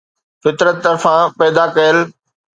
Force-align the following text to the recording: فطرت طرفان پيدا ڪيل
فطرت 0.43 0.77
طرفان 0.85 1.21
پيدا 1.39 1.65
ڪيل 1.75 1.97